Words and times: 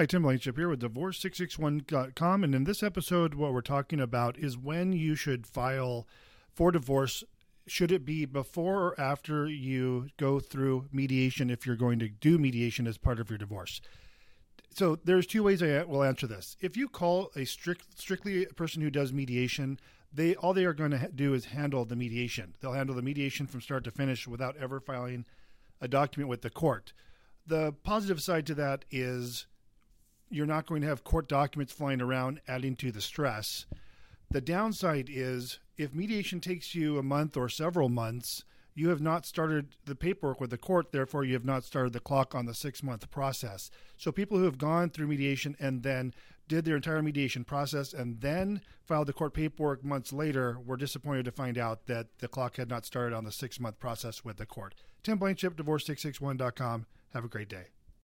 Hi, 0.00 0.06
Tim 0.06 0.22
Blankenship 0.22 0.56
here 0.56 0.70
with 0.70 0.80
Divorce661.com. 0.80 2.42
And 2.42 2.54
in 2.54 2.64
this 2.64 2.82
episode, 2.82 3.34
what 3.34 3.52
we're 3.52 3.60
talking 3.60 4.00
about 4.00 4.38
is 4.38 4.56
when 4.56 4.94
you 4.94 5.14
should 5.14 5.46
file 5.46 6.08
for 6.54 6.72
divorce. 6.72 7.22
Should 7.66 7.92
it 7.92 8.06
be 8.06 8.24
before 8.24 8.82
or 8.82 8.98
after 8.98 9.46
you 9.46 10.08
go 10.16 10.40
through 10.40 10.86
mediation 10.90 11.50
if 11.50 11.66
you're 11.66 11.76
going 11.76 11.98
to 11.98 12.08
do 12.08 12.38
mediation 12.38 12.86
as 12.86 12.96
part 12.96 13.20
of 13.20 13.28
your 13.28 13.36
divorce? 13.36 13.82
So 14.70 14.96
there's 15.04 15.26
two 15.26 15.42
ways 15.42 15.62
I 15.62 15.82
will 15.82 16.02
answer 16.02 16.26
this. 16.26 16.56
If 16.62 16.78
you 16.78 16.88
call 16.88 17.30
a 17.36 17.44
strict, 17.44 18.00
strictly 18.00 18.44
a 18.44 18.54
person 18.54 18.80
who 18.80 18.90
does 18.90 19.12
mediation, 19.12 19.78
they 20.10 20.34
all 20.34 20.54
they 20.54 20.64
are 20.64 20.72
going 20.72 20.92
to 20.92 21.10
do 21.14 21.34
is 21.34 21.44
handle 21.44 21.84
the 21.84 21.94
mediation. 21.94 22.54
They'll 22.62 22.72
handle 22.72 22.96
the 22.96 23.02
mediation 23.02 23.46
from 23.46 23.60
start 23.60 23.84
to 23.84 23.90
finish 23.90 24.26
without 24.26 24.56
ever 24.56 24.80
filing 24.80 25.26
a 25.78 25.88
document 25.88 26.30
with 26.30 26.40
the 26.40 26.48
court. 26.48 26.94
The 27.46 27.74
positive 27.84 28.22
side 28.22 28.46
to 28.46 28.54
that 28.54 28.86
is 28.90 29.46
you're 30.30 30.46
not 30.46 30.66
going 30.66 30.80
to 30.80 30.86
have 30.86 31.04
court 31.04 31.28
documents 31.28 31.72
flying 31.72 32.00
around 32.00 32.40
adding 32.48 32.76
to 32.76 32.90
the 32.92 33.00
stress. 33.00 33.66
The 34.30 34.40
downside 34.40 35.10
is 35.12 35.58
if 35.76 35.92
mediation 35.92 36.40
takes 36.40 36.74
you 36.74 36.98
a 36.98 37.02
month 37.02 37.36
or 37.36 37.48
several 37.48 37.88
months, 37.88 38.44
you 38.74 38.88
have 38.90 39.00
not 39.00 39.26
started 39.26 39.74
the 39.84 39.96
paperwork 39.96 40.40
with 40.40 40.50
the 40.50 40.56
court, 40.56 40.92
therefore, 40.92 41.24
you 41.24 41.34
have 41.34 41.44
not 41.44 41.64
started 41.64 41.92
the 41.92 42.00
clock 42.00 42.34
on 42.34 42.46
the 42.46 42.54
six 42.54 42.82
month 42.82 43.10
process. 43.10 43.70
So, 43.96 44.12
people 44.12 44.38
who 44.38 44.44
have 44.44 44.58
gone 44.58 44.90
through 44.90 45.08
mediation 45.08 45.56
and 45.58 45.82
then 45.82 46.14
did 46.46 46.64
their 46.64 46.76
entire 46.76 47.02
mediation 47.02 47.44
process 47.44 47.92
and 47.92 48.20
then 48.20 48.60
filed 48.84 49.08
the 49.08 49.12
court 49.12 49.34
paperwork 49.34 49.84
months 49.84 50.12
later 50.12 50.58
were 50.64 50.76
disappointed 50.76 51.24
to 51.24 51.32
find 51.32 51.58
out 51.58 51.86
that 51.86 52.18
the 52.18 52.28
clock 52.28 52.56
had 52.56 52.68
not 52.68 52.86
started 52.86 53.14
on 53.14 53.24
the 53.24 53.32
six 53.32 53.58
month 53.58 53.78
process 53.78 54.24
with 54.24 54.36
the 54.36 54.46
court. 54.46 54.74
Tim 55.02 55.18
Blankenship, 55.18 55.56
divorce661.com. 55.56 56.86
Have 57.12 57.24
a 57.24 57.28
great 57.28 57.48
day. 57.48 57.66